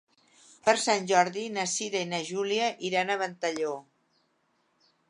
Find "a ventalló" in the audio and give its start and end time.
3.13-3.77